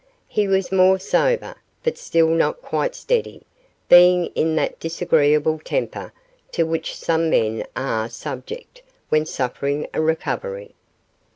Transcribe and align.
He 0.27 0.47
was 0.47 0.71
more 0.71 0.97
sober, 0.97 1.53
but 1.83 1.95
still 1.95 2.29
not 2.29 2.59
quite 2.63 2.95
steady, 2.95 3.43
being 3.87 4.31
in 4.33 4.55
that 4.55 4.79
disagreeable 4.79 5.59
temper 5.63 6.11
to 6.53 6.63
which 6.63 6.95
some 6.97 7.29
men 7.29 7.63
are 7.75 8.09
subject 8.09 8.81
when 9.09 9.27
suffering 9.27 9.85
a 9.93 10.01
recovery. 10.01 10.73